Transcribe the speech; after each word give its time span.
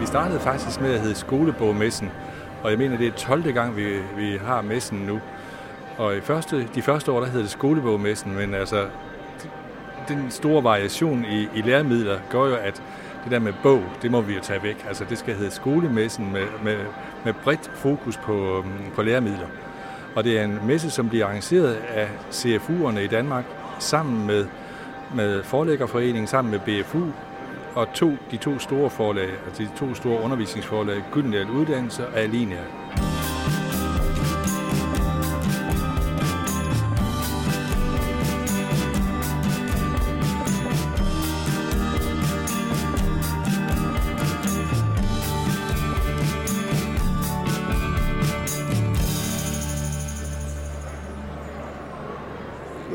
Vi 0.00 0.06
startede 0.06 0.40
faktisk 0.40 0.80
med 0.80 0.94
at 0.94 1.00
hedde 1.00 1.14
Skolebogmessen, 1.14 2.10
og 2.62 2.70
jeg 2.70 2.78
mener, 2.78 2.96
det 2.96 3.06
er 3.06 3.12
12. 3.12 3.52
gang, 3.52 3.76
vi, 3.76 3.98
vi 4.16 4.36
har 4.46 4.62
messen 4.62 4.98
nu. 4.98 5.20
Og 5.98 6.16
i 6.16 6.20
første, 6.20 6.68
de 6.74 6.82
første 6.82 7.12
år, 7.12 7.20
der 7.20 7.26
hed 7.26 7.40
det 7.40 7.50
Skolebogmessen, 7.50 8.34
men 8.34 8.54
altså, 8.54 8.86
den 10.08 10.30
store 10.30 10.64
variation 10.64 11.24
i, 11.24 11.48
i 11.54 11.62
læremidler 11.62 12.18
gør 12.30 12.44
jo, 12.44 12.56
at 12.56 12.82
det 13.24 13.32
der 13.32 13.38
med 13.38 13.52
bog, 13.62 13.82
det 14.02 14.10
må 14.10 14.20
vi 14.20 14.34
jo 14.34 14.40
tage 14.40 14.62
væk. 14.62 14.84
Altså 14.88 15.04
det 15.08 15.18
skal 15.18 15.34
hedde 15.34 15.50
skolemessen 15.50 16.32
med, 16.32 16.46
med, 16.64 16.76
med 17.24 17.32
bredt 17.44 17.70
fokus 17.74 18.16
på, 18.16 18.58
øhm, 18.58 18.90
på 18.94 19.02
læremidler. 19.02 19.46
Og 20.14 20.24
det 20.24 20.38
er 20.38 20.44
en 20.44 20.58
messe, 20.66 20.90
som 20.90 21.08
bliver 21.08 21.26
arrangeret 21.26 21.74
af 21.74 22.08
CFU'erne 22.32 22.98
i 22.98 23.06
Danmark 23.06 23.44
sammen 23.78 24.26
med, 24.26 24.46
med 25.14 25.42
Forlæggerforeningen, 25.42 26.26
sammen 26.26 26.50
med 26.50 26.60
BFU 26.60 27.06
og 27.76 27.92
to, 27.92 28.12
de 28.30 28.36
to 28.36 28.58
store 28.58 28.90
forlag, 28.90 29.28
altså 29.46 29.62
de 29.62 29.68
to 29.78 29.94
store 29.94 30.22
undervisningsforlag, 30.22 31.02
Gyldendal 31.12 31.50
Uddannelse 31.50 32.06
og 32.06 32.16
Alinea. 32.16 32.64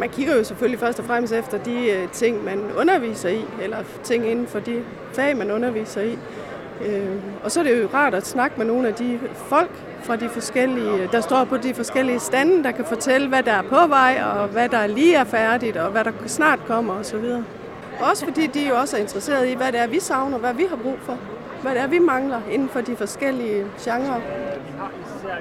Man 0.02 0.10
kigger 0.10 0.36
jo 0.36 0.44
selvfølgelig 0.44 0.80
først 0.80 1.00
og 1.00 1.06
fremmest 1.06 1.34
efter 1.34 1.58
de 1.58 1.90
øh, 1.90 2.10
ting, 2.12 2.44
man 2.44 2.60
underviser 2.78 3.30
i, 3.30 3.46
eller 3.62 3.78
ting 4.04 4.28
inden 4.28 4.48
for 4.48 4.60
de 4.60 4.84
fag, 5.14 5.38
man 5.38 5.52
underviser 5.52 6.02
i. 6.02 6.18
Øhm, 6.86 7.22
og 7.44 7.52
så 7.52 7.60
er 7.60 7.64
det 7.64 7.82
jo 7.82 7.90
rart 7.94 8.14
at 8.14 8.28
snakke 8.28 8.58
med 8.58 8.66
nogle 8.66 8.88
af 8.88 8.94
de 8.94 9.20
folk 9.36 9.72
fra 10.04 10.16
de 10.16 10.30
forskellige, 10.30 11.10
der 11.12 11.22
står 11.22 11.44
på 11.44 11.58
de 11.58 11.74
forskellige 11.74 12.20
stande, 12.20 12.64
der 12.64 12.72
kan 12.72 12.86
fortælle, 12.86 13.28
hvad 13.28 13.44
der 13.44 13.52
er 13.52 13.62
på 13.62 13.88
vej, 13.88 14.24
og 14.36 14.48
hvad 14.48 14.70
der 14.70 14.88
lige 14.88 15.16
er 15.16 15.24
færdigt, 15.24 15.78
og 15.78 15.92
hvad 15.92 16.04
der 16.04 16.12
snart 16.26 16.60
kommer 16.68 16.94
osv. 16.94 17.26
Også 18.00 18.26
fordi 18.26 18.48
de 18.48 18.68
jo 18.68 18.76
også 18.76 18.98
er 18.98 19.02
interesseret 19.02 19.50
i, 19.50 19.54
hvad 19.54 19.72
det 19.72 19.80
er, 19.80 19.88
vi 19.88 20.00
savner, 20.00 20.38
hvad 20.38 20.54
vi 20.54 20.66
har 20.70 20.76
brug 20.76 20.98
for, 21.02 21.18
hvad 21.62 21.72
det 21.72 21.82
er, 21.82 21.88
vi 21.88 22.00
mangler 22.00 22.42
inden 22.52 22.70
for 22.70 22.82
de 22.82 22.96
forskellige 22.96 23.66
genrer. 23.80 24.20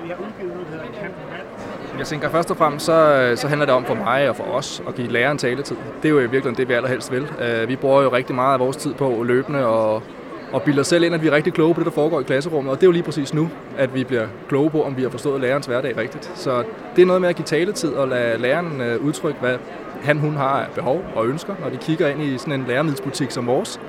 Vi 0.02 0.08
har 0.08 0.16
udgivet 0.18 0.52
noget, 0.54 0.66
der 0.72 0.78
hedder 0.78 1.49
jeg 1.98 2.06
tænker 2.06 2.28
først 2.28 2.50
og 2.50 2.56
fremmest, 2.56 2.86
så, 2.86 2.92
øh, 2.92 3.36
så 3.36 3.48
handler 3.48 3.66
det 3.66 3.74
om 3.74 3.84
for 3.84 3.94
mig 3.94 4.28
og 4.28 4.36
for 4.36 4.44
os 4.44 4.82
at 4.88 4.94
give 4.94 5.08
læreren 5.08 5.38
taletid. 5.38 5.76
Det 6.02 6.08
er 6.08 6.12
jo 6.12 6.18
i 6.18 6.20
virkeligheden 6.20 6.56
det, 6.56 6.68
vi 6.68 6.74
allerhelst 6.74 7.12
vil. 7.12 7.26
Øh, 7.40 7.68
vi 7.68 7.76
bruger 7.76 8.02
jo 8.02 8.08
rigtig 8.12 8.34
meget 8.34 8.54
af 8.54 8.60
vores 8.60 8.76
tid 8.76 8.94
på 8.94 9.22
løbende 9.22 9.66
og, 9.66 10.02
og 10.52 10.62
bilder 10.62 10.82
selv 10.82 11.04
ind, 11.04 11.14
at 11.14 11.22
vi 11.22 11.28
er 11.28 11.32
rigtig 11.32 11.52
kloge 11.52 11.74
på 11.74 11.80
det, 11.80 11.86
der 11.86 11.92
foregår 11.92 12.20
i 12.20 12.22
klasserummet. 12.22 12.70
Og 12.70 12.76
det 12.76 12.82
er 12.82 12.86
jo 12.88 12.92
lige 12.92 13.02
præcis 13.02 13.34
nu, 13.34 13.50
at 13.78 13.94
vi 13.94 14.04
bliver 14.04 14.26
kloge 14.48 14.70
på, 14.70 14.84
om 14.84 14.96
vi 14.96 15.02
har 15.02 15.10
forstået 15.10 15.40
lærerens 15.40 15.66
hverdag 15.66 15.96
rigtigt. 15.96 16.32
Så 16.34 16.62
det 16.96 17.02
er 17.02 17.06
noget 17.06 17.20
med 17.20 17.28
at 17.28 17.36
give 17.36 17.46
taletid 17.46 17.92
og 17.92 18.08
lade 18.08 18.38
læreren 18.38 18.80
øh, 18.80 19.04
udtrykke, 19.04 19.40
hvad 19.40 19.56
han, 20.02 20.18
hun 20.18 20.36
har 20.36 20.68
behov 20.74 21.04
og 21.14 21.26
ønsker, 21.26 21.54
når 21.62 21.70
de 21.70 21.76
kigger 21.76 22.08
ind 22.08 22.22
i 22.22 22.38
sådan 22.38 22.52
en 22.52 22.64
læremiddelsbutik 22.68 23.30
som 23.30 23.46
vores. 23.46 23.80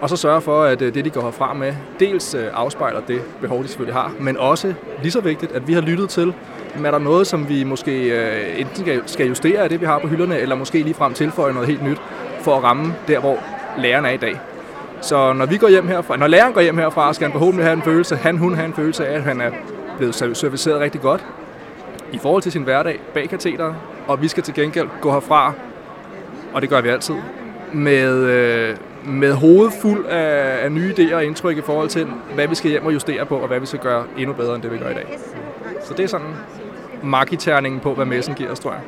Og 0.00 0.08
så 0.08 0.16
sørge 0.16 0.40
for, 0.40 0.62
at 0.62 0.80
det, 0.80 1.04
de 1.04 1.10
går 1.10 1.22
herfra 1.22 1.54
med, 1.54 1.74
dels 2.00 2.34
afspejler 2.34 3.00
det 3.00 3.20
behov, 3.40 3.62
de 3.62 3.68
selvfølgelig 3.68 3.94
har, 3.94 4.12
men 4.20 4.36
også 4.36 4.74
lige 5.02 5.12
så 5.12 5.20
vigtigt, 5.20 5.52
at 5.52 5.68
vi 5.68 5.72
har 5.72 5.80
lyttet 5.80 6.08
til, 6.08 6.34
er 6.84 6.90
der 6.90 6.98
noget, 6.98 7.26
som 7.26 7.48
vi 7.48 7.64
måske 7.64 8.08
øh, 8.08 8.60
enten 8.60 9.02
skal 9.06 9.26
justere 9.26 9.60
af 9.60 9.68
det, 9.68 9.80
vi 9.80 9.86
har 9.86 9.98
på 9.98 10.08
hylderne, 10.08 10.38
eller 10.38 10.54
måske 10.54 10.82
lige 10.82 10.94
frem 10.94 11.14
tilføje 11.14 11.52
noget 11.52 11.68
helt 11.68 11.82
nyt, 11.82 12.00
for 12.40 12.56
at 12.56 12.62
ramme 12.62 12.94
der, 13.08 13.20
hvor 13.20 13.38
læreren 13.78 14.04
er 14.04 14.10
i 14.10 14.16
dag. 14.16 14.40
Så 15.00 15.32
når 15.32 15.46
vi 15.46 15.56
går 15.56 15.68
hjem 15.68 15.88
herfra, 15.88 16.16
når 16.16 16.26
læreren 16.26 16.52
går 16.52 16.60
hjem 16.60 16.78
herfra, 16.78 17.12
skal 17.12 17.24
han 17.24 17.32
forhåbentlig 17.32 17.64
have 17.66 17.76
en 17.76 17.82
følelse, 17.82 18.16
han, 18.16 18.38
hun 18.38 18.54
have 18.54 18.66
en 18.66 18.74
følelse 18.74 19.06
af, 19.06 19.14
at 19.14 19.22
han 19.22 19.40
er 19.40 19.50
blevet 19.96 20.14
serviceret 20.14 20.80
rigtig 20.80 21.00
godt 21.00 21.24
i 22.12 22.18
forhold 22.18 22.42
til 22.42 22.52
sin 22.52 22.62
hverdag 22.62 23.00
bag 23.14 23.28
katheteret, 23.28 23.74
og 24.06 24.22
vi 24.22 24.28
skal 24.28 24.42
til 24.42 24.54
gengæld 24.54 24.88
gå 25.00 25.12
herfra, 25.12 25.52
og 26.52 26.62
det 26.62 26.70
gør 26.70 26.80
vi 26.80 26.88
altid, 26.88 27.14
med, 27.72 28.14
øh, 28.14 28.76
med 29.06 29.32
hovedet 29.32 29.72
fuld 29.82 30.06
af, 30.06 30.64
af 30.64 30.72
nye 30.72 30.94
idéer 30.98 31.14
og 31.14 31.24
indtryk 31.24 31.58
i 31.58 31.62
forhold 31.62 31.88
til, 31.88 32.06
hvad 32.34 32.48
vi 32.48 32.54
skal 32.54 32.70
hjem 32.70 32.86
og 32.86 32.92
justere 32.92 33.26
på, 33.26 33.36
og 33.36 33.48
hvad 33.48 33.60
vi 33.60 33.66
skal 33.66 33.78
gøre 33.78 34.04
endnu 34.18 34.32
bedre, 34.32 34.54
end 34.54 34.62
det 34.62 34.72
vi 34.72 34.78
gør 34.78 34.90
i 34.90 34.94
dag. 34.94 35.18
Så 35.84 35.94
det 35.94 36.04
er 36.04 36.08
sådan 36.08 36.26
markiterningen 37.02 37.80
på, 37.80 37.94
hvad 37.94 38.04
messen 38.06 38.34
giver 38.34 38.50
os, 38.50 38.60
tror 38.60 38.72
jeg. 38.72 38.80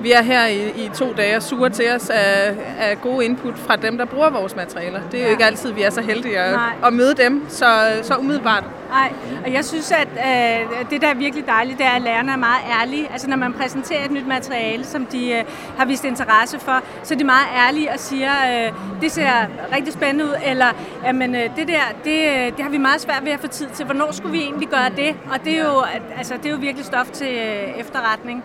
Vi 0.00 0.12
er 0.12 0.22
her 0.22 0.46
i, 0.46 0.84
i 0.84 0.90
to 0.94 1.12
dage 1.12 1.36
og 1.36 1.42
suger 1.42 1.68
til 1.68 1.92
os 1.94 2.10
af, 2.10 2.54
af 2.78 3.00
gode 3.00 3.24
input 3.24 3.58
fra 3.58 3.76
dem, 3.76 3.98
der 3.98 4.04
bruger 4.04 4.30
vores 4.30 4.56
materialer. 4.56 5.00
Det 5.12 5.20
er 5.20 5.24
jo 5.24 5.30
ikke 5.30 5.44
altid, 5.44 5.72
vi 5.72 5.82
er 5.82 5.90
så 5.90 6.00
heldige 6.00 6.38
at, 6.38 6.58
at 6.84 6.92
møde 6.92 7.14
dem 7.14 7.44
så, 7.48 7.66
så 8.02 8.16
umiddelbart. 8.16 8.64
Nej, 8.90 9.12
og 9.44 9.52
jeg 9.52 9.64
synes, 9.64 9.92
at 9.92 10.08
øh, 10.12 10.90
det, 10.90 11.02
der 11.02 11.08
er 11.08 11.14
virkelig 11.14 11.46
dejligt, 11.46 11.78
det 11.78 11.86
er, 11.86 11.90
at 11.90 12.02
lærerne 12.02 12.32
er 12.32 12.36
meget 12.36 12.62
ærlige. 12.80 13.08
Altså, 13.12 13.28
når 13.28 13.36
man 13.36 13.52
præsenterer 13.52 14.04
et 14.04 14.10
nyt 14.10 14.26
materiale, 14.26 14.84
som 14.84 15.06
de 15.06 15.32
øh, 15.32 15.44
har 15.78 15.84
vist 15.84 16.04
interesse 16.04 16.58
for, 16.60 16.82
så 17.02 17.14
er 17.14 17.18
de 17.18 17.24
meget 17.24 17.46
ærlige 17.56 17.92
og 17.92 17.98
siger, 17.98 18.30
øh, 18.30 18.72
det 19.00 19.12
ser 19.12 19.30
rigtig 19.76 19.92
spændende 19.92 20.24
ud, 20.24 20.34
eller 20.46 20.66
jamen, 21.04 21.34
øh, 21.34 21.42
det 21.56 21.68
der, 21.68 21.82
det, 22.04 22.28
øh, 22.28 22.56
det 22.56 22.60
har 22.60 22.70
vi 22.70 22.78
meget 22.78 23.00
svært 23.00 23.24
ved 23.24 23.32
at 23.32 23.40
få 23.40 23.46
tid 23.46 23.66
til. 23.74 23.84
Hvornår 23.84 24.12
skulle 24.12 24.32
vi 24.32 24.42
egentlig 24.42 24.68
gøre 24.68 24.90
det? 24.96 25.16
Og 25.32 25.44
det 25.44 25.58
er 25.58 25.64
jo, 25.64 25.82
altså, 26.18 26.34
det 26.36 26.46
er 26.46 26.50
jo 26.50 26.56
virkelig 26.60 26.86
stof 26.86 27.10
til 27.10 27.28
øh, 27.28 27.80
efterretning. 27.80 28.44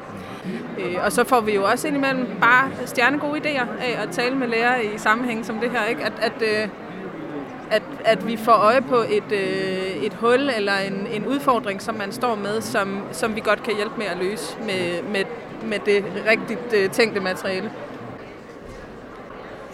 Øh, 0.80 0.96
og 1.06 1.12
så 1.12 1.24
får 1.24 1.42
vi 1.42 1.56
jo 1.56 1.64
også 1.64 1.88
indimellem 1.88 2.28
bare 2.42 2.70
stjernegode 2.86 3.40
idéer 3.40 3.68
af 3.82 4.04
at 4.04 4.10
tale 4.12 4.36
med 4.36 4.48
lærere 4.48 4.86
i 4.86 4.98
sammenhæng 4.98 5.46
som 5.46 5.60
det 5.60 5.72
her. 5.72 5.86
Ikke? 5.86 6.04
At, 6.04 6.14
at, 6.22 6.42
øh, 6.42 6.70
at, 7.72 7.84
at 8.06 8.28
vi 8.28 8.38
får 8.38 8.52
øje 8.52 8.82
på 8.82 8.96
et, 8.96 9.32
øh, 9.32 10.04
et 10.04 10.14
hul 10.14 10.50
eller 10.58 10.74
en, 10.78 11.08
en 11.12 11.26
udfordring, 11.26 11.82
som 11.82 11.96
man 11.96 12.12
står 12.12 12.36
med, 12.36 12.62
som, 12.62 13.02
som 13.12 13.36
vi 13.36 13.42
godt 13.42 13.64
kan 13.64 13.76
hjælpe 13.76 13.94
med 13.98 14.06
at 14.06 14.18
løse 14.18 14.58
med, 14.60 15.04
med, 15.12 15.24
med 15.64 15.80
det 15.86 16.06
rigtigt 16.30 16.74
øh, 16.74 16.90
tænkte 16.90 17.20
materiale. 17.20 17.72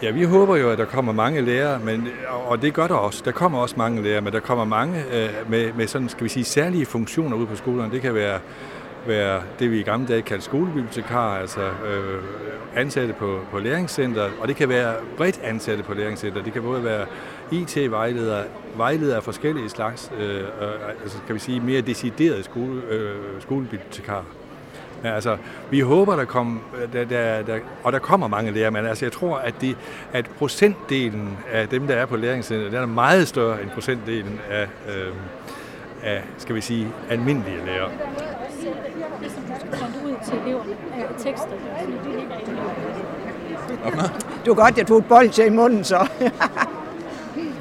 Ja, 0.02 0.10
vi 0.10 0.24
håber 0.24 0.56
jo, 0.56 0.70
at 0.70 0.78
der 0.78 0.84
kommer 0.84 1.12
mange 1.12 1.40
lærere, 1.40 1.78
men, 1.78 2.08
og 2.46 2.62
det 2.62 2.74
gør 2.74 2.86
der 2.86 2.94
også. 2.94 3.22
Der 3.24 3.32
kommer 3.32 3.58
også 3.58 3.74
mange 3.78 4.02
lærere, 4.02 4.20
men 4.20 4.32
der 4.32 4.40
kommer 4.40 4.64
mange 4.64 5.04
øh, 5.12 5.50
med, 5.50 5.72
med 5.72 5.86
sådan, 5.86 6.08
skal 6.08 6.24
vi 6.24 6.28
sige, 6.28 6.44
særlige 6.44 6.86
funktioner 6.86 7.36
ude 7.36 7.46
på 7.46 7.56
skolerne. 7.56 7.92
Det 7.92 8.02
kan 8.02 8.14
være 8.14 8.38
være 9.08 9.42
det, 9.58 9.70
vi 9.70 9.80
i 9.80 9.82
gamle 9.82 10.08
dage 10.08 10.22
kaldte 10.22 10.44
skolebibliotekar, 10.44 11.38
altså 11.38 11.60
øh, 11.60 12.22
ansatte 12.76 13.14
på, 13.14 13.40
på 13.50 13.58
læringscenter, 13.58 14.28
og 14.40 14.48
det 14.48 14.56
kan 14.56 14.68
være 14.68 14.94
bredt 15.16 15.40
ansatte 15.44 15.82
på 15.82 15.94
læringscenter. 15.94 16.42
Det 16.42 16.52
kan 16.52 16.62
både 16.62 16.84
være 16.84 17.06
IT-vejledere, 17.50 18.44
vejledere 18.76 19.16
af 19.16 19.22
forskellige 19.22 19.68
slags, 19.68 20.12
øh, 20.18 20.40
øh, 20.40 20.44
altså 21.02 21.18
kan 21.26 21.34
vi 21.34 21.40
sige 21.40 21.60
mere 21.60 21.80
deciderede 21.80 22.42
skole, 22.42 22.82
øh, 22.90 23.16
skolebibliotekar. 23.40 24.24
Ja, 25.04 25.14
altså, 25.14 25.36
vi 25.70 25.80
håber, 25.80 26.16
der 26.16 26.24
kommer, 26.24 26.60
øh, 26.82 26.92
der, 26.92 27.04
der, 27.04 27.42
der, 27.42 27.58
og 27.82 27.92
der 27.92 27.98
kommer 27.98 28.28
mange 28.28 28.50
lærere, 28.50 28.70
men 28.70 28.86
altså, 28.86 29.04
jeg 29.04 29.12
tror, 29.12 29.36
at, 29.36 29.54
de, 29.60 29.74
at 30.12 30.30
procentdelen 30.38 31.38
af 31.52 31.68
dem, 31.68 31.86
der 31.86 31.94
er 31.94 32.06
på 32.06 32.16
læringscenter, 32.16 32.64
den 32.64 32.74
er 32.74 32.86
meget 32.86 33.28
større 33.28 33.62
end 33.62 33.70
procentdelen 33.70 34.40
af, 34.50 34.68
øh, 34.88 35.12
af 36.02 36.22
skal 36.38 36.54
vi 36.54 36.60
sige, 36.60 36.88
almindelige 37.10 37.66
lærere 37.66 37.90
til 40.26 40.38
eleverne 40.46 40.76
af 40.94 41.04
tekster. 41.18 41.56
Det 44.44 44.48
var 44.48 44.54
godt, 44.54 44.78
jeg 44.78 44.86
tog 44.86 44.98
et 44.98 45.04
bold 45.04 45.30
til 45.30 45.46
i 45.46 45.50
munden, 45.50 45.84
så. 45.84 46.08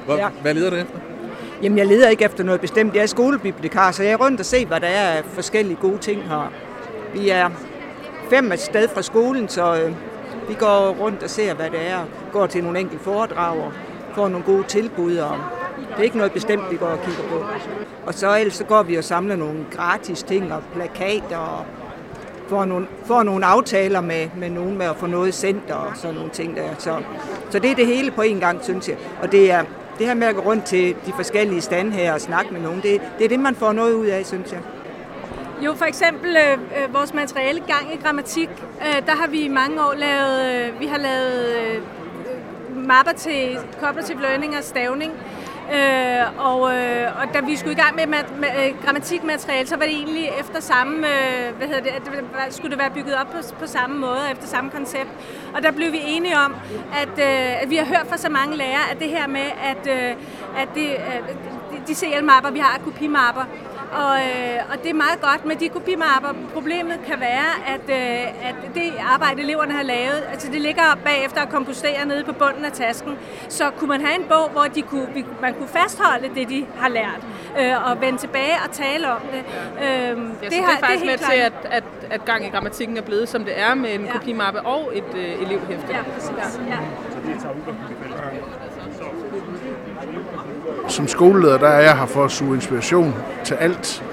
hvad, 0.05 0.15
ja. 0.15 0.29
hvad 0.41 0.53
leder 0.53 0.69
du 0.69 0.75
efter? 0.75 0.99
Jamen, 1.61 1.77
jeg 1.77 1.87
leder 1.87 2.09
ikke 2.09 2.25
efter 2.25 2.43
noget 2.43 2.61
bestemt. 2.61 2.95
Jeg 2.95 3.01
er 3.01 3.05
skolebibliotekar, 3.05 3.91
så 3.91 4.03
jeg 4.03 4.11
er 4.11 4.17
rundt 4.17 4.39
og 4.39 4.45
se, 4.45 4.65
hvad 4.65 4.79
der 4.79 4.87
er 4.87 5.17
af 5.17 5.23
forskellige 5.25 5.77
gode 5.81 5.97
ting 5.97 6.23
her. 6.23 6.51
Vi 7.13 7.29
er 7.29 7.49
fem 8.29 8.51
et 8.51 8.59
sted 8.59 8.87
fra 8.87 9.01
skolen, 9.01 9.49
så 9.49 9.81
øh, 9.81 9.91
vi 10.49 10.53
går 10.53 10.95
rundt 10.99 11.23
og 11.23 11.29
ser, 11.29 11.53
hvad 11.53 11.69
det 11.69 11.89
er. 11.89 11.99
Går 12.31 12.47
til 12.47 12.63
nogle 12.63 12.79
enkelte 12.79 13.03
foredrag 13.03 13.57
og 13.59 13.71
får 14.15 14.27
nogle 14.27 14.45
gode 14.45 14.63
tilbud. 14.63 15.17
Og 15.17 15.37
det 15.77 15.99
er 15.99 16.03
ikke 16.03 16.17
noget 16.17 16.31
bestemt, 16.31 16.71
vi 16.71 16.77
går 16.77 16.85
og 16.85 16.99
kigger 17.05 17.23
på. 17.23 17.45
Og 18.05 18.13
så 18.13 18.37
ellers 18.37 18.53
så 18.53 18.63
går 18.63 18.83
vi 18.83 18.95
og 18.95 19.03
samler 19.03 19.35
nogle 19.35 19.65
gratis 19.71 20.23
ting 20.23 20.53
og 20.53 20.63
plakater 20.73 21.37
og 21.37 21.65
får 22.47 22.65
nogle, 22.65 22.87
får 23.05 23.23
nogle 23.23 23.45
aftaler 23.45 24.01
med, 24.01 24.29
med 24.37 24.49
nogen 24.49 24.77
med 24.77 24.85
at 24.85 24.95
få 24.95 25.07
noget 25.07 25.33
sendt 25.33 25.71
og 25.71 25.91
sådan 25.95 26.15
nogle 26.15 26.29
ting 26.31 26.55
der. 26.55 26.69
Så, 26.77 27.01
så 27.49 27.59
det 27.59 27.71
er 27.71 27.75
det 27.75 27.87
hele 27.87 28.11
på 28.11 28.21
en 28.21 28.39
gang, 28.39 28.63
synes 28.63 28.89
jeg. 28.89 28.97
Og 29.21 29.31
det 29.31 29.51
er 29.51 29.63
det 29.99 30.07
her 30.07 30.13
med 30.13 30.27
at 30.27 30.35
gå 30.35 30.41
rundt 30.41 30.65
til 30.65 30.95
de 31.05 31.13
forskellige 31.15 31.61
stande 31.61 31.91
her 31.91 32.13
og 32.13 32.21
snakke 32.21 32.53
med 32.53 32.61
nogen, 32.61 32.81
det, 32.81 33.01
det 33.17 33.25
er 33.25 33.29
det, 33.29 33.39
man 33.39 33.55
får 33.55 33.71
noget 33.71 33.93
ud 33.93 34.05
af, 34.05 34.25
synes 34.25 34.51
jeg. 34.51 34.59
Jo, 35.61 35.73
for 35.73 35.85
eksempel 35.85 36.35
øh, 36.35 36.53
øh 36.53 36.93
vores 36.93 37.13
materiale 37.13 37.59
Gang 37.59 37.93
i 37.93 37.97
Grammatik, 38.03 38.49
øh, 38.81 39.07
der 39.07 39.15
har 39.15 39.27
vi 39.27 39.39
i 39.39 39.47
mange 39.47 39.81
år 39.81 39.93
lavet, 39.97 40.55
øh, 40.55 40.79
vi 40.79 40.85
har 40.85 40.97
lavet 40.97 41.55
øh, 41.55 41.81
mapper 42.87 43.11
til 43.11 43.57
cooperative 43.79 44.21
learning 44.21 44.57
og 44.57 44.63
stavning, 44.63 45.11
Øh, 45.73 46.45
og, 46.45 46.75
øh, 46.75 47.21
og 47.21 47.33
da 47.33 47.39
vi 47.39 47.55
skulle 47.55 47.73
i 47.73 47.81
gang 47.81 47.95
med, 47.95 48.07
mat, 48.07 48.39
med 48.39 48.49
øh, 48.49 48.85
grammatikmateriale, 48.85 49.67
så 49.67 49.75
var 49.75 49.85
det 49.85 49.93
egentlig 49.93 50.29
efter 50.39 50.59
samme, 50.59 50.97
øh, 50.97 51.55
hvad 51.57 51.67
hedder 51.67 51.81
det, 51.81 51.91
det, 52.05 52.55
skulle 52.55 52.71
det 52.71 52.79
være 52.79 52.91
bygget 52.91 53.15
op 53.15 53.27
på, 53.31 53.37
på 53.59 53.67
samme 53.67 53.99
måde, 53.99 54.19
efter 54.31 54.47
samme 54.47 54.69
koncept. 54.69 55.09
Og 55.55 55.63
der 55.63 55.71
blev 55.71 55.91
vi 55.91 55.99
enige 56.05 56.37
om, 56.37 56.55
at, 57.01 57.19
øh, 57.19 57.61
at 57.63 57.69
vi 57.69 57.75
har 57.75 57.85
hørt 57.85 58.07
fra 58.09 58.17
så 58.17 58.29
mange 58.29 58.57
lærere, 58.57 58.91
at 58.91 58.99
det 58.99 59.09
her 59.09 59.27
med, 59.27 59.47
at, 59.63 59.87
øh, 59.87 60.15
at 60.57 60.67
det, 60.75 60.89
øh, 60.89 61.27
de, 61.71 61.81
de 61.87 61.95
CL-mapper, 61.95 62.51
vi 62.51 62.59
har 62.59 62.79
kopimapper, 62.83 63.43
og, 64.03 64.15
øh, 64.29 64.71
og 64.71 64.83
det 64.83 64.89
er 64.89 64.93
meget 64.93 65.21
godt 65.21 65.45
med 65.45 65.55
de 65.55 65.69
kopimapper. 65.69 66.33
Problemet 66.53 66.97
kan 67.07 67.19
være, 67.19 67.49
at, 67.73 67.85
øh, 67.89 68.47
at 68.49 68.55
det 68.75 68.93
arbejde, 69.13 69.41
eleverne 69.41 69.73
har 69.73 69.83
lavet, 69.83 70.23
altså 70.31 70.51
det 70.51 70.61
ligger 70.61 70.83
bagefter 71.03 71.41
at 71.41 71.49
kompostere 71.49 72.05
nede 72.05 72.23
på 72.23 72.33
bunden 72.33 72.65
af 72.65 72.71
tasken. 72.71 73.13
Så 73.49 73.69
kunne 73.77 73.87
man 73.87 74.01
have 74.01 74.15
en 74.21 74.27
bog, 74.29 74.49
hvor 74.49 74.63
de 74.63 74.81
kunne, 74.81 75.07
man 75.41 75.53
kunne 75.53 75.67
fastholde 75.67 76.29
det, 76.35 76.49
de 76.49 76.65
har 76.77 76.89
lært, 76.89 77.21
øh, 77.59 77.89
og 77.89 78.01
vende 78.01 78.19
tilbage 78.19 78.55
og 78.65 78.71
tale 78.71 79.11
om 79.11 79.21
det. 79.33 79.39
Øh, 79.39 79.83
ja, 79.83 80.09
det, 80.09 80.17
det, 80.41 80.53
har, 80.53 80.71
det 80.71 80.83
er 80.83 80.87
faktisk 80.87 81.01
det 81.01 81.01
er 81.01 81.05
med 81.05 81.17
klart. 81.17 81.31
til, 81.31 81.39
at, 81.39 81.53
at, 81.63 81.83
at 82.09 82.25
gang 82.25 82.45
i 82.45 82.49
grammatikken 82.49 82.97
er 82.97 83.01
blevet, 83.01 83.29
som 83.29 83.43
det 83.43 83.59
er, 83.59 83.73
med 83.73 83.93
en 83.93 84.05
ja. 84.05 84.11
kopimappe 84.11 84.61
og 84.61 84.91
et 84.97 85.11
øh, 85.15 85.41
elevhæfte. 85.41 85.87
Ja, 85.89 86.03
præcis. 86.13 86.59
Ja. 86.69 86.77
Som 90.87 91.07
skoleleder, 91.07 91.57
der 91.57 91.67
er 91.67 91.81
jeg 91.81 91.97
her 91.97 92.05
for 92.05 92.25
at 92.25 92.31
suge 92.31 92.55
inspiration 92.55 93.15
til 93.43 93.53
alt. 93.53 94.03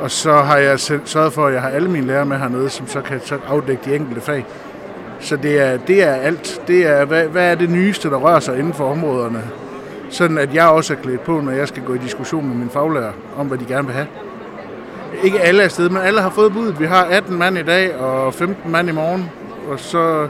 Og 0.00 0.10
så 0.10 0.32
har 0.32 0.56
jeg 0.56 0.80
sørget 0.80 1.32
for, 1.32 1.46
at 1.46 1.54
jeg 1.54 1.62
har 1.62 1.68
alle 1.68 1.88
mine 1.90 2.06
lærere 2.06 2.26
med 2.26 2.36
hernede, 2.36 2.70
som 2.70 2.88
så 2.88 3.00
kan 3.00 3.20
afdække 3.48 3.82
de 3.84 3.94
enkelte 3.94 4.20
fag. 4.20 4.46
Så 5.20 5.36
det 5.36 5.60
er, 5.60 5.76
det 5.76 6.02
er 6.02 6.12
alt. 6.12 6.62
Det 6.68 6.86
er, 6.86 7.04
hvad, 7.04 7.24
hvad 7.24 7.50
er 7.50 7.54
det 7.54 7.70
nyeste, 7.70 8.10
der 8.10 8.16
rører 8.16 8.40
sig 8.40 8.58
inden 8.58 8.74
for 8.74 8.90
områderne? 8.90 9.42
Sådan 10.10 10.38
at 10.38 10.54
jeg 10.54 10.68
også 10.68 10.92
er 10.92 10.96
klædt 10.98 11.24
på, 11.24 11.40
når 11.40 11.52
jeg 11.52 11.68
skal 11.68 11.82
gå 11.82 11.94
i 11.94 11.98
diskussion 11.98 12.48
med 12.48 12.56
mine 12.56 12.70
faglærer 12.70 13.12
om, 13.36 13.46
hvad 13.46 13.58
de 13.58 13.64
gerne 13.64 13.86
vil 13.86 13.94
have. 13.94 14.06
Ikke 15.22 15.40
alle 15.40 15.62
er 15.62 15.68
sted, 15.68 15.88
men 15.88 16.02
alle 16.02 16.20
har 16.20 16.30
fået 16.30 16.52
budet. 16.52 16.80
Vi 16.80 16.86
har 16.86 17.04
18 17.04 17.38
mand 17.38 17.58
i 17.58 17.62
dag 17.62 17.96
og 17.96 18.34
15 18.34 18.72
mand 18.72 18.88
i 18.88 18.92
morgen. 18.92 19.30
Og 19.70 19.80
så 19.80 20.28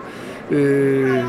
øh, 0.50 1.25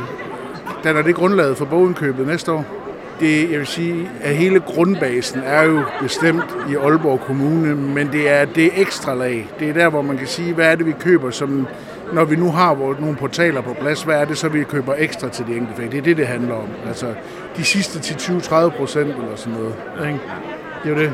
danner 0.84 1.02
det 1.02 1.16
grundlaget 1.16 1.58
for 1.58 1.66
bogindkøbet 1.66 2.28
næste 2.28 2.52
år 2.52 2.83
det, 3.20 3.52
jeg 3.52 3.60
vil 3.60 3.68
sige, 3.68 4.10
at 4.22 4.36
hele 4.36 4.60
grundbasen 4.60 5.42
er 5.46 5.64
jo 5.64 5.84
bestemt 6.02 6.58
i 6.70 6.76
Aalborg 6.76 7.20
Kommune, 7.20 7.76
men 7.76 8.12
det 8.12 8.30
er 8.30 8.46
det 8.46 8.82
ekstra 8.82 9.16
lag. 9.16 9.48
Det 9.60 9.70
er 9.70 9.74
der, 9.74 9.90
hvor 9.90 10.02
man 10.02 10.18
kan 10.18 10.28
sige, 10.28 10.54
hvad 10.54 10.72
er 10.72 10.76
det, 10.76 10.86
vi 10.86 10.94
køber, 11.00 11.32
som, 11.32 11.68
når 12.14 12.26
vi 12.26 12.36
nu 12.36 12.52
har 12.52 12.96
nogle 13.00 13.16
portaler 13.16 13.62
på 13.62 13.74
plads, 13.74 14.04
hvad 14.04 14.22
er 14.22 14.26
det 14.26 14.38
så, 14.38 14.50
vi 14.50 14.64
køber 14.64 14.94
ekstra 14.98 15.30
til 15.30 15.48
de 15.48 15.52
enkelte 15.52 15.82
fag? 15.82 15.92
Det 15.92 15.98
er 15.98 16.02
det, 16.02 16.18
det 16.18 16.28
handler 16.28 16.56
om. 16.56 16.68
Altså, 16.88 17.14
de 17.58 17.64
sidste 17.64 18.00
til 18.00 18.14
20-30 18.14 18.70
procent 18.70 19.16
eller 19.16 19.36
sådan 19.36 19.54
noget. 19.54 19.76
Ikke? 20.08 20.20
Det 20.84 20.92
er 20.92 20.96
jo 20.96 21.02
det. 21.02 21.14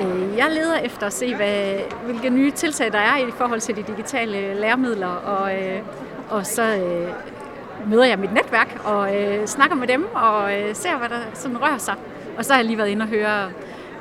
Øh, 0.00 0.36
jeg 0.36 0.50
leder 0.50 0.78
efter 0.78 1.06
at 1.06 1.12
se, 1.12 1.36
hvad, 1.36 1.74
hvilke 2.04 2.30
nye 2.30 2.50
tiltag 2.50 2.92
der 2.92 2.98
er 2.98 3.16
i 3.16 3.30
forhold 3.36 3.60
til 3.60 3.76
de 3.76 3.82
digitale 3.82 4.54
læremidler, 4.54 5.06
og, 5.06 5.54
øh, 5.54 5.80
og 6.30 6.46
så 6.46 6.62
øh, 6.62 7.08
møder 7.86 8.04
jeg 8.04 8.18
mit 8.18 8.32
netværk 8.32 8.80
og 8.84 9.16
øh, 9.16 9.46
snakker 9.46 9.76
med 9.76 9.88
dem 9.88 10.06
og 10.14 10.60
øh, 10.60 10.74
ser, 10.74 10.98
hvad 10.98 11.08
der 11.08 11.20
sådan 11.34 11.62
rører 11.62 11.78
sig. 11.78 11.94
Og 12.38 12.44
så 12.44 12.52
har 12.52 12.58
jeg 12.58 12.66
lige 12.66 12.78
været 12.78 12.88
inde 12.88 13.02
og 13.02 13.08
høre 13.08 13.50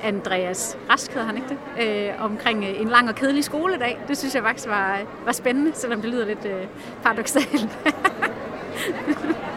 Andreas 0.03 0.77
Rask, 0.89 1.11
hedder 1.11 1.27
han 1.27 1.35
ikke 1.35 1.49
det, 1.49 1.57
øh, 1.83 2.23
omkring 2.23 2.63
øh, 2.63 2.81
en 2.81 2.87
lang 2.87 3.09
og 3.09 3.15
kedelig 3.15 3.43
skoledag. 3.43 3.99
Det 4.07 4.17
synes 4.17 4.35
jeg 4.35 4.43
faktisk 4.43 4.67
var, 4.67 4.97
øh, 4.99 5.25
var 5.25 5.31
spændende, 5.31 5.71
selvom 5.73 6.01
det 6.01 6.09
lyder 6.09 6.25
lidt 6.25 6.45
øh, 6.45 6.67
paradoxalt. 7.03 7.69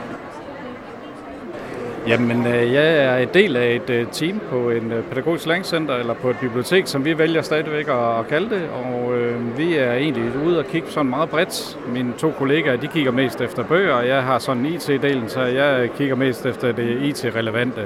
Jamen, 2.09 2.47
øh, 2.47 2.73
jeg 2.73 2.97
er 2.97 3.17
en 3.17 3.29
del 3.35 3.57
af 3.57 3.75
et 3.75 3.91
øh, 3.91 4.07
team 4.13 4.41
på 4.51 4.71
en 4.71 4.93
øh, 4.93 5.05
pædagogisk 5.05 5.47
læringscenter, 5.47 5.95
eller 5.97 6.15
på 6.15 6.31
et 6.31 6.37
bibliotek, 6.39 6.87
som 6.87 7.05
vi 7.05 7.19
vælger 7.19 7.43
stadigvæk 7.43 7.89
at 7.89 8.29
kalde 8.29 8.51
det. 8.51 8.69
Og 8.69 9.15
øh, 9.15 9.59
vi 9.59 9.75
er 9.75 9.93
egentlig 9.93 10.25
ude 10.47 10.59
og 10.59 10.65
kigge 10.65 10.91
sådan 10.91 11.11
meget 11.11 11.29
bredt. 11.29 11.79
Mine 11.89 12.13
to 12.19 12.31
kollegaer, 12.31 12.77
de 12.77 12.87
kigger 12.87 13.13
mest 13.13 13.41
efter 13.41 13.65
bøger, 13.65 13.95
og 13.95 14.09
jeg 14.09 14.23
har 14.23 14.39
sådan 14.39 14.67
IT-delen, 14.67 15.29
så 15.29 15.43
jeg 15.43 15.91
kigger 15.97 16.17
mest 16.17 16.47
efter 16.47 16.73
det 16.73 17.03
IT-relevante. 17.03 17.81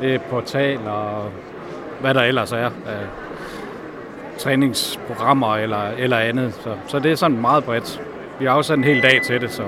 Det 0.00 0.14
er 0.14 0.18
portaler 0.18 0.90
og 0.90 1.30
hvad 2.00 2.14
der 2.14 2.22
ellers 2.22 2.52
er 2.52 2.66
af 2.66 3.06
træningsprogrammer 4.38 5.56
eller, 5.56 5.90
eller 5.98 6.18
andet. 6.18 6.54
Så, 6.54 6.76
så 6.86 6.98
det 6.98 7.12
er 7.12 7.16
sådan 7.16 7.40
meget 7.40 7.64
bredt. 7.64 8.02
Vi 8.38 8.44
har 8.44 8.52
afsat 8.52 8.78
en 8.78 8.84
hel 8.84 9.02
dag 9.02 9.20
til 9.24 9.40
det, 9.40 9.50
så 9.50 9.62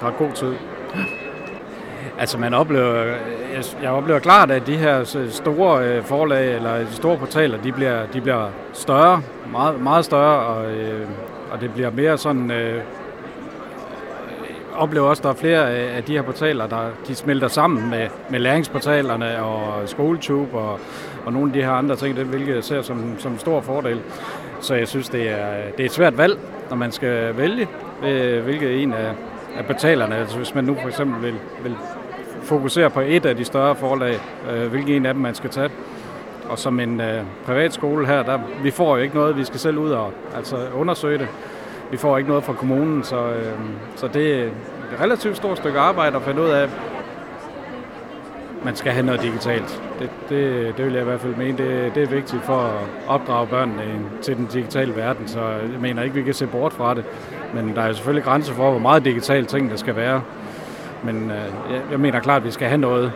der 0.00 0.06
er 0.06 0.10
god 0.10 0.32
tid. 0.34 0.52
Altså 2.18 2.38
man 2.38 2.54
oplever, 2.54 3.04
jeg, 3.54 3.64
jeg 3.82 3.90
oplever 3.90 4.18
klart, 4.18 4.50
at 4.50 4.66
de 4.66 4.76
her 4.76 5.16
øh, 5.16 5.30
store 5.30 5.84
øh, 5.84 6.04
forlag 6.04 6.54
eller 6.54 6.78
de 6.78 6.92
store 6.92 7.16
portaler, 7.16 7.62
de 7.62 7.72
bliver, 7.72 8.06
de 8.06 8.20
bliver 8.20 8.48
større, 8.72 9.22
meget, 9.52 9.80
meget 9.80 10.04
større, 10.04 10.46
og, 10.46 10.72
øh, 10.72 11.08
og 11.52 11.60
det 11.60 11.72
bliver 11.72 11.90
mere 11.90 12.18
sådan, 12.18 12.50
øh, 12.50 12.74
øh 12.76 12.82
oplever 14.76 15.08
også, 15.08 15.20
at 15.20 15.24
der 15.24 15.30
er 15.30 15.34
flere 15.34 15.70
af 15.70 16.04
de 16.04 16.12
her 16.12 16.22
portaler, 16.22 16.66
der 16.66 16.90
de 17.08 17.14
smelter 17.14 17.48
sammen 17.48 17.90
med, 17.90 18.08
med 18.30 18.40
læringsportalerne 18.40 19.42
og 19.42 19.88
SkoleTube 19.88 20.58
og, 20.58 20.80
og 21.26 21.32
nogle 21.32 21.48
af 21.48 21.52
de 21.52 21.62
her 21.62 21.70
andre 21.70 21.96
ting, 21.96 22.16
det, 22.16 22.24
hvilket 22.24 22.54
jeg 22.54 22.64
ser 22.64 22.82
som, 22.82 23.14
som 23.18 23.32
en 23.32 23.38
stor 23.38 23.60
fordel. 23.60 24.00
Så 24.60 24.74
jeg 24.74 24.88
synes, 24.88 25.08
det 25.08 25.30
er, 25.30 25.46
det 25.76 25.80
er 25.80 25.84
et 25.84 25.92
svært 25.92 26.18
valg, 26.18 26.38
når 26.70 26.76
man 26.76 26.92
skal 26.92 27.36
vælge, 27.36 27.68
hvilket 28.44 28.82
en 28.82 28.92
af, 28.92 29.12
af 29.56 29.66
betalerne. 29.66 30.16
altså 30.16 30.36
hvis 30.36 30.54
man 30.54 30.64
nu 30.64 30.76
for 30.82 30.88
eksempel 30.88 31.22
vil, 31.22 31.34
vil 31.62 31.76
fokusere 32.42 32.90
på 32.90 33.00
et 33.00 33.26
af 33.26 33.36
de 33.36 33.44
større 33.44 33.76
forlag, 33.76 34.18
øh, 34.50 34.70
hvilken 34.70 34.94
en 34.94 35.06
af 35.06 35.14
dem 35.14 35.22
man 35.22 35.34
skal 35.34 35.50
tage. 35.50 35.70
Og 36.48 36.58
som 36.58 36.80
en 36.80 37.00
øh, 37.00 37.24
privatskole 37.44 38.06
her, 38.06 38.22
der, 38.22 38.38
vi 38.62 38.70
får 38.70 38.96
jo 38.96 39.02
ikke 39.02 39.14
noget, 39.14 39.36
vi 39.36 39.44
skal 39.44 39.60
selv 39.60 39.78
ud 39.78 39.90
og 39.90 40.12
altså, 40.36 40.56
undersøge 40.74 41.18
det. 41.18 41.28
Vi 41.90 41.96
får 41.96 42.18
ikke 42.18 42.28
noget 42.28 42.44
fra 42.44 42.52
kommunen, 42.52 43.04
så, 43.04 43.28
øh, 43.28 43.58
så 43.96 44.08
det 44.08 44.34
er 44.40 44.44
et 44.44 44.52
relativt 45.00 45.36
stort 45.36 45.56
stykke 45.56 45.78
arbejde 45.78 46.16
at 46.16 46.22
finde 46.22 46.42
ud 46.42 46.48
af, 46.48 46.68
man 48.64 48.76
skal 48.76 48.92
have 48.92 49.06
noget 49.06 49.22
digitalt. 49.22 49.82
Det, 49.98 50.10
det, 50.28 50.74
det 50.76 50.84
vil 50.84 50.92
jeg 50.92 51.02
i 51.02 51.04
hvert 51.04 51.20
fald 51.20 51.36
mene, 51.36 51.58
det, 51.58 51.94
det 51.94 52.02
er 52.02 52.06
vigtigt 52.06 52.42
for 52.42 52.56
at 52.56 52.86
opdrage 53.08 53.46
børnene 53.46 53.82
til 54.22 54.36
den 54.36 54.48
digitale 54.52 54.96
verden, 54.96 55.28
så 55.28 55.40
jeg 55.40 55.80
mener 55.80 56.02
ikke, 56.02 56.14
vi 56.14 56.22
kan 56.22 56.34
se 56.34 56.46
bort 56.46 56.72
fra 56.72 56.94
det. 56.94 57.04
Men 57.54 57.74
der 57.74 57.82
er 57.82 57.86
jo 57.86 57.94
selvfølgelig 57.94 58.24
grænser 58.24 58.54
for, 58.54 58.70
hvor 58.70 58.78
meget 58.78 59.04
digitalt 59.04 59.48
ting 59.48 59.70
der 59.70 59.76
skal 59.76 59.96
være. 59.96 60.22
Men 61.04 61.30
øh, 61.30 61.80
jeg 61.90 62.00
mener 62.00 62.20
klart, 62.20 62.42
at 62.42 62.46
vi 62.46 62.50
skal 62.50 62.68
have 62.68 62.78
noget. 62.78 63.12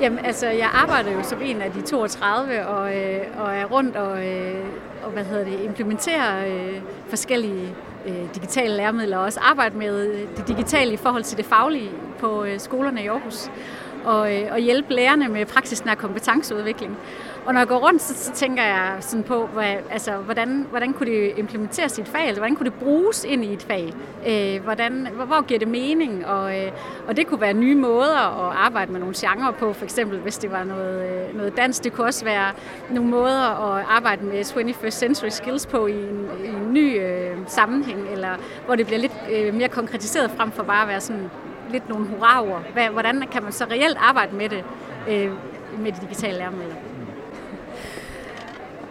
Jamen, 0.00 0.18
altså, 0.24 0.46
jeg 0.46 0.70
arbejder 0.74 1.12
jo 1.12 1.22
som 1.22 1.38
en 1.42 1.62
af 1.62 1.72
de 1.72 1.80
32 1.80 2.66
og, 2.66 2.96
øh, 2.96 3.20
og 3.38 3.54
er 3.54 3.64
rundt 3.64 3.96
og, 3.96 4.26
øh, 4.26 4.64
og 5.04 5.10
hvad 5.10 5.24
hedder 5.24 5.44
det, 5.44 5.64
implementerer 5.64 6.46
øh, 6.46 6.80
forskellige 7.08 7.74
øh, 8.06 8.34
digitale 8.34 8.76
læremidler 8.76 9.18
og 9.18 9.24
også 9.24 9.40
arbejder 9.40 9.76
med 9.76 10.06
øh, 10.06 10.20
det 10.36 10.48
digitale 10.48 10.92
i 10.92 10.96
forhold 10.96 11.22
til 11.22 11.36
det 11.36 11.46
faglige 11.46 11.90
på 12.18 12.44
øh, 12.44 12.60
skolerne 12.60 13.02
i 13.02 13.06
Aarhus 13.06 13.50
og, 14.04 14.36
øh, 14.36 14.52
og 14.52 14.58
hjælpe 14.58 14.94
lærerne 14.94 15.28
med 15.28 15.46
praksisnær 15.46 15.94
kompetenceudvikling. 15.94 16.96
Og 17.46 17.52
når 17.52 17.60
jeg 17.60 17.68
går 17.68 17.86
rundt, 17.86 18.02
så, 18.02 18.14
så 18.14 18.32
tænker 18.32 18.62
jeg 18.62 18.96
sådan 19.00 19.22
på, 19.22 19.46
hvad, 19.46 19.74
altså, 19.90 20.12
hvordan, 20.12 20.66
hvordan 20.70 20.92
kunne 20.92 21.10
det 21.10 21.32
implementeres 21.36 21.98
i 21.98 22.00
et 22.00 22.08
fag, 22.08 22.28
eller 22.28 22.40
hvordan 22.40 22.56
kunne 22.56 22.70
det 22.70 22.78
bruges 22.78 23.24
ind 23.24 23.44
i 23.44 23.52
et 23.52 23.62
fag? 23.62 23.94
Øh, 24.26 24.62
hvordan, 24.62 25.08
hvor, 25.14 25.24
hvor 25.24 25.42
giver 25.42 25.58
det 25.58 25.68
mening? 25.68 26.26
Og, 26.26 26.58
øh, 26.58 26.72
og 27.08 27.16
det 27.16 27.26
kunne 27.26 27.40
være 27.40 27.54
nye 27.54 27.74
måder 27.74 28.48
at 28.48 28.56
arbejde 28.56 28.92
med 28.92 29.00
nogle 29.00 29.14
genrer 29.18 29.50
på, 29.50 29.72
for 29.72 29.84
eksempel 29.84 30.18
hvis 30.18 30.38
det 30.38 30.50
var 30.52 30.64
noget, 30.64 31.10
øh, 31.10 31.36
noget 31.36 31.56
dans. 31.56 31.80
Det 31.80 31.92
kunne 31.92 32.06
også 32.06 32.24
være 32.24 32.52
nogle 32.90 33.10
måder 33.10 33.74
at 33.74 33.84
arbejde 33.88 34.24
med 34.24 34.40
21st 34.44 34.90
century 34.90 35.28
skills 35.28 35.66
på 35.66 35.86
i 35.86 35.92
en, 35.92 36.28
i 36.44 36.48
en 36.48 36.72
ny 36.72 37.00
øh, 37.00 37.36
sammenhæng, 37.46 38.08
eller 38.12 38.36
hvor 38.66 38.74
det 38.74 38.86
bliver 38.86 39.00
lidt 39.00 39.12
øh, 39.32 39.54
mere 39.54 39.68
konkretiseret 39.68 40.30
frem 40.30 40.52
for 40.52 40.62
bare 40.62 40.82
at 40.82 40.88
være 40.88 41.00
sådan 41.00 41.30
lidt 41.70 41.88
nogle 41.88 42.06
hurraer. 42.06 42.90
Hvordan 42.90 43.24
kan 43.32 43.42
man 43.42 43.52
så 43.52 43.64
reelt 43.64 43.98
arbejde 44.00 44.36
med 44.36 44.48
det 44.48 44.64
øh, 45.08 45.30
med 45.78 45.92
de 45.92 46.00
digitale 46.00 46.38
læremidler? 46.38 46.91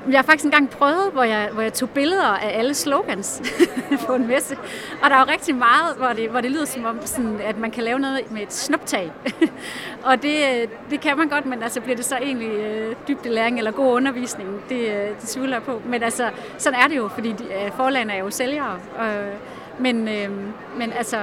Jeg 0.10 0.18
har 0.18 0.24
faktisk 0.24 0.46
engang 0.46 0.70
prøvet, 0.70 1.12
hvor 1.14 1.24
jeg, 1.24 1.50
hvor 1.54 1.62
jeg 1.62 1.74
tog 1.74 1.90
billeder 1.90 2.24
af 2.24 2.60
alle 2.60 2.74
slogans 2.74 3.42
på 4.08 4.14
en 4.14 4.28
messe. 4.28 4.56
Og 5.04 5.10
der 5.10 5.16
er 5.16 5.20
jo 5.20 5.26
rigtig 5.32 5.56
meget, 5.56 5.96
hvor 5.98 6.08
det, 6.08 6.30
hvor 6.30 6.42
det 6.42 6.52
lyder 6.52 6.66
som 6.66 6.86
om, 6.86 7.00
sådan, 7.06 7.40
at 7.46 7.58
man 7.58 7.72
kan 7.72 7.84
lave 7.84 8.00
noget 8.00 8.32
med 8.32 8.42
et 8.42 8.54
snuptag. 8.54 9.12
og 10.04 10.22
det, 10.22 10.70
det 10.90 11.02
kan 11.02 11.18
man 11.18 11.30
godt, 11.30 11.46
men 11.46 11.64
altså 11.64 11.82
bliver 11.82 11.96
det 11.96 12.06
så 12.06 12.18
egentlig 12.18 12.50
øh, 12.50 12.96
dybdelæring 13.08 13.58
eller 13.58 13.72
god 13.72 13.94
undervisning, 13.94 14.50
det, 14.70 14.80
øh, 14.80 15.10
det 15.22 15.30
tvivler 15.30 15.56
jeg 15.56 15.64
på. 15.64 15.82
Men 15.86 16.04
altså, 16.04 16.30
sådan 16.58 16.80
er 16.80 16.88
det 16.88 16.98
jo, 16.98 17.08
fordi 17.08 17.32
de, 17.32 17.44
øh, 17.44 17.72
forlagene 17.76 18.14
er 18.14 18.20
jo 18.20 18.30
sælgere. 18.30 18.80
Øh, 19.02 19.34
men, 19.80 20.08
øh, 20.08 20.30
men 20.78 20.94
altså, 20.94 21.18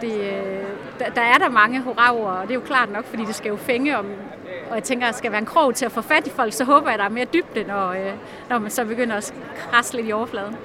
det, 0.00 0.12
øh, 0.12 0.62
der, 0.98 1.10
der 1.14 1.22
er 1.22 1.38
der 1.38 1.48
mange 1.48 1.80
hurraver, 1.80 2.30
og 2.30 2.42
det 2.42 2.50
er 2.50 2.54
jo 2.54 2.60
klart 2.60 2.92
nok, 2.92 3.04
fordi 3.04 3.24
det 3.24 3.34
skal 3.34 3.48
jo 3.48 3.56
fænge 3.56 3.98
om, 3.98 4.06
og 4.70 4.74
jeg 4.74 4.84
tænker, 4.84 5.06
at 5.06 5.14
skal 5.14 5.30
være 5.30 5.40
en 5.40 5.46
krog 5.46 5.74
til 5.74 5.84
at 5.84 5.92
få 5.92 6.02
fat 6.02 6.26
i 6.26 6.30
folk, 6.30 6.52
så 6.52 6.64
håber 6.64 6.86
jeg, 6.86 6.94
at 6.94 6.98
der 6.98 7.04
er 7.04 7.08
mere 7.08 7.26
dybde, 7.32 7.64
når, 7.64 7.90
øh, 7.90 8.12
når 8.48 8.58
man 8.58 8.70
så 8.70 8.84
begynder 8.84 9.16
at 9.16 9.34
krasse 9.56 9.96
lidt 9.96 10.08
i 10.08 10.12
overfladen. 10.12 10.56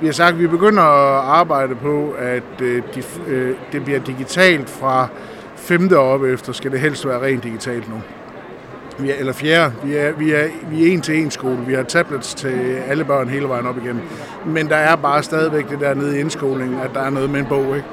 vi 0.00 0.06
har 0.06 0.12
sagt, 0.12 0.34
at 0.34 0.38
vi 0.40 0.46
begynder 0.46 0.82
at 0.82 1.24
arbejde 1.24 1.74
på, 1.74 2.14
at 2.18 2.60
øh, 2.62 2.82
øh 3.26 3.56
det 3.72 3.84
bliver 3.84 3.98
digitalt 4.00 4.70
fra 4.70 5.08
femte 5.56 5.98
op 5.98 6.22
efter, 6.22 6.52
skal 6.52 6.72
det 6.72 6.80
helst 6.80 7.06
være 7.06 7.22
rent 7.22 7.44
digitalt 7.44 7.88
nu. 7.88 8.02
Vi 8.98 9.10
er, 9.10 9.14
eller 9.18 9.32
fjerde, 9.32 9.72
vi 9.84 9.96
er, 9.96 10.12
vi 10.12 10.32
er, 10.32 10.46
vi 10.70 10.88
er 10.88 10.92
en 10.92 11.00
til 11.00 11.18
en 11.18 11.30
skole. 11.30 11.58
Vi 11.66 11.74
har 11.74 11.82
tablets 11.82 12.34
til 12.34 12.76
alle 12.86 13.04
børn 13.04 13.28
hele 13.28 13.48
vejen 13.48 13.66
op 13.66 13.76
igennem. 13.84 14.02
Men 14.46 14.68
der 14.68 14.76
er 14.76 14.96
bare 14.96 15.22
stadigvæk 15.22 15.70
det 15.70 15.80
der 15.80 15.94
nede 15.94 16.16
i 16.16 16.20
indskolingen, 16.20 16.80
at 16.80 16.90
der 16.94 17.00
er 17.00 17.10
noget 17.10 17.30
med 17.30 17.40
en 17.40 17.46
bog. 17.46 17.76
Ikke? 17.76 17.88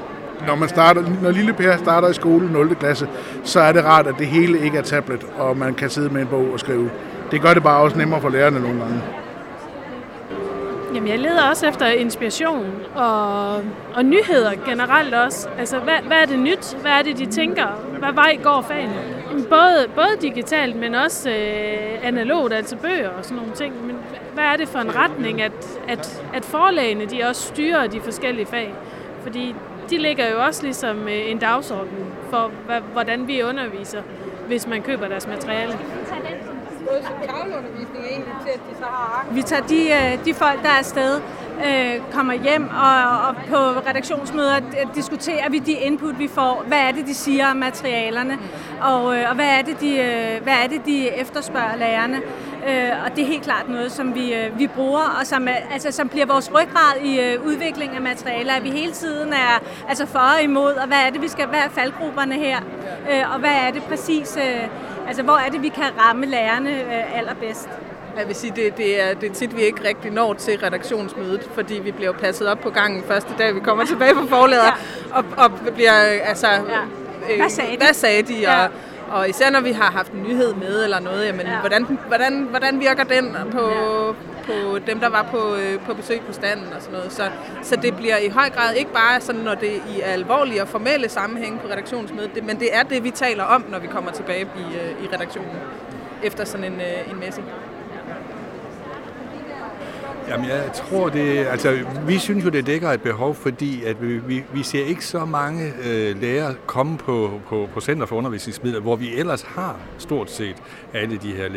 Når, 0.48 0.56
man 0.56 0.70
starter, 0.70 1.04
når 1.22 1.32
lille 1.32 1.54
Per 1.54 1.78
starter 1.78 2.10
i 2.10 2.14
skole 2.14 2.52
0. 2.52 2.76
klasse, 2.76 3.08
så 3.44 3.60
er 3.60 3.72
det 3.72 3.86
rart, 3.86 4.08
at 4.08 4.16
det 4.20 4.28
hele 4.28 4.60
ikke 4.60 4.78
er 4.78 4.82
tablet, 4.82 5.26
og 5.38 5.58
man 5.58 5.74
kan 5.74 5.90
sidde 5.90 6.10
med 6.10 6.22
en 6.22 6.28
bog 6.28 6.48
og 6.54 6.60
skrive. 6.60 6.90
Det 7.32 7.42
gør 7.42 7.54
det 7.54 7.64
bare 7.64 7.82
også 7.82 7.98
nemmere 7.98 8.22
for 8.22 8.30
lærerne 8.30 8.60
nogle 8.60 8.80
gange. 8.80 9.02
Jamen, 10.96 11.10
jeg 11.10 11.20
leder 11.20 11.50
også 11.50 11.68
efter 11.68 11.88
inspiration 11.88 12.66
og, 12.96 13.56
og 13.94 14.06
nyheder 14.06 14.52
generelt 14.66 15.14
også. 15.14 15.48
Altså, 15.58 15.80
hvad, 15.80 15.94
hvad 16.08 16.18
er 16.18 16.26
det 16.26 16.40
nyt? 16.40 16.78
Hvad 16.82 16.92
er 16.92 17.02
det, 17.02 17.18
de 17.18 17.26
tænker? 17.26 17.68
Hvad 18.00 18.14
vej 18.14 18.40
går 18.44 18.66
fagene? 18.68 19.21
Både, 19.32 19.88
både 19.96 20.18
digitalt, 20.22 20.76
men 20.76 20.96
også 20.96 21.30
øh, 21.30 22.08
analogt, 22.08 22.54
altså 22.54 22.76
bøger 22.78 23.10
og 23.10 23.26
sådan 23.26 23.38
nogle 23.38 23.54
ting. 23.54 23.86
Men 23.86 23.98
hvad 24.34 24.44
er 24.44 24.58
det 24.58 24.68
for 24.68 24.80
en 24.80 24.96
retning, 24.96 25.42
at, 25.42 25.80
at, 25.88 26.24
at 26.34 26.46
forlagene 26.46 27.06
de 27.06 27.24
også 27.24 27.48
styrer 27.48 27.88
de 27.88 28.02
forskellige 28.02 28.46
fag? 28.46 28.74
Fordi 29.22 29.56
de 29.90 29.98
ligger 29.98 30.30
jo 30.32 30.44
også 30.44 30.64
ligesom 30.64 31.08
øh, 31.08 31.32
en 31.32 31.38
dagsorden 31.38 32.14
for, 32.30 32.52
hvordan 32.94 33.28
vi 33.28 33.44
underviser, 33.44 34.02
hvis 34.48 34.68
man 34.68 34.82
køber 34.82 35.08
deres 35.08 35.28
materiale. 35.28 35.74
Vi 39.32 39.42
tager 39.42 39.62
de, 39.62 39.90
øh, 39.92 40.26
de 40.26 40.34
folk, 40.34 40.62
der 40.64 40.70
er 40.70 40.78
afsted, 40.78 41.22
øh, 41.66 42.02
kommer 42.14 42.34
hjem 42.34 42.70
og, 42.70 43.28
og 43.28 43.36
på 43.36 43.90
redaktionsmøder 43.90 44.60
diskuterer 44.96 45.50
vi 45.50 45.60
de 45.60 45.72
input, 45.72 46.20
vi 46.20 46.28
får. 46.28 46.64
Hvad 46.68 46.78
er 46.78 46.92
det, 46.92 47.08
de 47.08 47.14
siger 47.14 47.52
om 47.52 47.58
materialerne? 47.58 48.38
Og, 48.82 49.18
øh, 49.18 49.30
og 49.30 49.36
hvad, 49.36 49.46
er 49.46 49.62
det, 49.62 49.82
de, 49.82 49.98
øh, 49.98 50.44
hvad 50.44 50.54
er 50.64 50.68
det, 50.68 50.86
de 50.86 51.10
efterspørger 51.10 51.76
lærerne? 51.76 52.18
Øh, 52.68 53.06
og 53.06 53.16
det 53.16 53.22
er 53.24 53.28
helt 53.28 53.44
klart 53.44 53.70
noget, 53.70 53.92
som 53.92 54.16
vi, 54.16 54.34
øh, 54.34 54.60
vi 54.60 54.68
bruger, 54.68 55.18
og 55.20 55.28
som, 55.28 55.48
altså, 55.74 55.92
som 55.92 56.10
bliver 56.10 56.26
vores 56.26 56.52
ryggrad 56.54 57.02
i 57.04 57.38
udvikling 57.46 57.96
af 57.96 58.02
materialer, 58.02 58.54
at 58.54 58.64
vi 58.64 58.70
hele 58.70 58.92
tiden 58.92 59.34
er 59.34 59.64
altså 59.90 60.06
for 60.06 60.20
og 60.20 60.44
imod, 60.44 60.74
og 60.74 60.88
hvad 60.88 60.98
er 60.98 61.10
det, 61.10 61.22
vi 61.22 61.28
skal, 61.28 61.48
hvad 61.48 61.60
er 61.60 61.70
faldgrupperne 61.70 62.36
her, 62.36 62.60
Øh, 63.12 63.34
og 63.34 63.40
hvad 63.40 63.52
er 63.52 63.72
det 63.72 63.84
præcis, 63.84 64.38
Altså, 65.08 65.24
hvor 65.24 65.38
er 65.38 65.50
det, 65.50 65.62
vi 65.62 65.70
kan 65.70 65.84
ramme 66.00 66.26
lærerne 66.26 66.70
øh, 66.70 67.18
allerbedst? 67.18 67.70
Jeg 68.18 68.28
vil 68.28 68.36
sige, 68.36 68.54
det, 68.56 68.78
det, 68.78 69.02
er, 69.02 69.14
det 69.14 69.30
er 69.30 69.34
tit, 69.34 69.58
vi 69.58 69.62
ikke 69.62 69.88
rigtig 69.88 70.12
når 70.12 70.34
til 70.34 70.60
redaktionsmødet, 70.60 71.50
fordi 71.54 71.80
vi 71.80 71.92
bliver 71.92 72.12
passet 72.12 72.48
op 72.48 72.60
på 72.60 72.70
gangen 72.70 73.04
første 73.04 73.30
dag, 73.38 73.56
vi 73.56 73.60
kommer 73.60 73.86
tilbage 73.86 74.14
på 74.14 74.28
forladet, 74.28 74.64
ja. 74.64 75.18
og, 75.18 75.24
og 75.38 75.52
bliver, 75.74 75.94
altså, 76.24 76.48
ja. 76.48 76.60
øh, 77.32 77.40
hvad 77.40 77.50
sagde 77.50 77.72
de? 77.72 77.78
Hvad 77.78 77.94
sagde 77.94 78.22
de? 78.22 78.34
Ja. 78.34 78.64
Og, 78.64 78.72
og 79.12 79.30
især 79.30 79.50
når 79.50 79.62
vi 79.62 79.72
har 79.72 79.92
haft 79.92 80.12
en 80.12 80.24
nyhed 80.24 80.54
med 80.54 80.84
eller 80.84 81.00
noget, 81.00 81.26
jamen, 81.26 81.46
ja. 81.46 81.60
hvordan, 81.60 82.00
hvordan, 82.08 82.48
hvordan 82.50 82.80
virker 82.80 83.04
den 83.04 83.36
på, 83.52 83.70
ja 83.70 84.14
på 84.46 84.80
dem, 84.88 85.00
der 85.00 85.10
var 85.10 85.24
på, 85.32 85.56
øh, 85.56 85.80
på 85.80 85.94
besøg 85.94 86.22
på 86.22 86.34
standen 86.34 86.74
og 86.74 86.82
sådan 86.82 86.98
noget. 86.98 87.14
Så, 87.14 87.30
så 87.64 87.76
det 87.76 87.96
bliver 87.96 88.18
i 88.18 88.30
høj 88.30 88.50
grad 88.50 88.76
ikke 88.76 88.94
bare 88.94 89.22
sådan, 89.22 89.42
når 89.42 89.56
det 89.56 89.76
er 89.76 89.80
i 89.98 90.02
alvorlige 90.02 90.62
og 90.62 90.68
formelle 90.68 91.10
sammenhæng 91.10 91.60
på 91.62 91.68
redaktionsmødet, 91.68 92.36
det, 92.36 92.44
men 92.44 92.60
det 92.60 92.76
er 92.76 92.84
det, 92.84 93.04
vi 93.04 93.12
taler 93.12 93.44
om, 93.44 93.66
når 93.70 93.80
vi 93.80 93.88
kommer 93.88 94.12
tilbage 94.12 94.42
i, 94.42 94.76
øh, 94.76 95.04
i 95.04 95.16
redaktionen 95.16 95.56
efter 96.24 96.46
sådan 96.46 96.66
en, 96.74 96.82
en 97.12 97.20
messe. 97.20 97.42
Jamen, 100.32 100.50
jeg 100.50 100.72
tror 100.74 101.10
det, 101.10 101.46
altså, 101.46 101.80
vi 102.08 102.18
synes 102.18 102.46
jo, 102.46 102.50
det 102.50 102.66
dækker 102.66 102.90
et 102.90 103.02
behov, 103.02 103.36
fordi 103.36 103.84
at 103.84 104.02
vi, 104.02 104.18
vi, 104.18 104.44
vi 104.54 104.64
ser 104.64 104.86
ikke 104.86 105.06
så 105.06 105.26
mange 105.26 105.74
øh, 105.86 106.22
lærere 106.22 106.56
komme 106.66 106.98
på, 106.98 107.42
på, 107.48 107.70
på 107.74 107.82
Center 107.82 108.06
for 108.06 108.16
Undervisningsmidler, 108.16 108.80
hvor 108.80 108.96
vi 108.96 109.16
ellers 109.16 109.42
har 109.42 109.80
stort 109.98 110.32
set 110.32 110.56
alle 110.94 111.18
de 111.18 111.32
her 111.32 111.48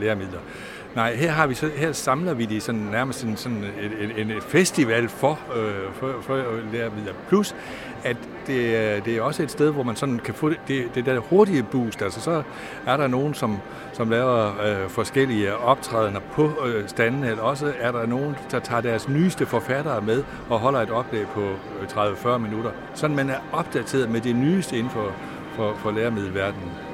læremidler. 0.00 0.38
Nej, 0.94 1.14
her, 1.14 1.30
har 1.30 1.46
vi 1.46 1.54
så, 1.54 1.70
her 1.76 1.92
samler 1.92 2.34
vi 2.34 2.44
de 2.44 2.60
sådan, 2.60 2.80
nærmest 2.80 3.24
en, 3.24 3.36
sådan 3.36 3.58
en, 3.58 4.10
en, 4.16 4.30
en 4.30 4.42
festival 4.42 5.08
for, 5.08 5.38
øh, 5.56 5.94
for, 5.94 6.14
for 6.20 6.36
læremidler. 6.72 7.12
Plus, 7.28 7.54
at 8.04 8.16
det, 8.46 8.76
er, 8.76 9.00
det 9.00 9.16
er 9.16 9.22
også 9.22 9.42
et 9.42 9.50
sted, 9.50 9.70
hvor 9.70 9.82
man 9.82 9.96
sådan 9.96 10.18
kan 10.18 10.34
få 10.34 10.50
det, 10.68 10.94
det 10.94 11.06
der 11.06 11.18
hurtige 11.18 11.62
boost. 11.62 12.02
Altså 12.02 12.20
så 12.20 12.42
er 12.86 12.96
der 12.96 13.06
nogen, 13.06 13.34
som, 13.34 13.58
som 13.92 14.10
laver 14.10 14.60
øh, 14.66 14.88
forskellige 14.88 15.56
optrædener 15.56 16.20
på 16.32 16.50
øh, 16.66 16.88
standen, 16.88 17.24
eller 17.24 17.42
også 17.42 17.72
er 17.80 17.92
der 17.92 18.06
nogen, 18.06 18.36
der 18.50 18.58
tager 18.58 18.80
deres 18.80 19.08
nyeste 19.08 19.46
forfattere 19.46 20.00
med 20.00 20.24
og 20.50 20.58
holder 20.58 20.80
et 20.80 20.90
oplæg 20.90 21.26
på 21.26 21.40
øh, 21.40 21.88
30-40 21.88 22.38
minutter. 22.38 22.70
Sådan 22.94 23.16
man 23.16 23.30
er 23.30 23.38
opdateret 23.52 24.10
med 24.10 24.20
det 24.20 24.36
nyeste 24.36 24.76
inden 24.78 24.90
for, 24.90 25.12
for, 25.56 25.74
for 25.76 25.90
læremiddelverdenen. 25.90 26.91